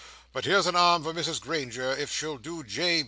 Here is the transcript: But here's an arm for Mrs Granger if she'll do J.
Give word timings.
But 0.33 0.45
here's 0.45 0.65
an 0.65 0.75
arm 0.75 1.03
for 1.03 1.13
Mrs 1.13 1.39
Granger 1.39 1.91
if 1.91 2.11
she'll 2.11 2.39
do 2.39 2.63
J. 2.63 2.99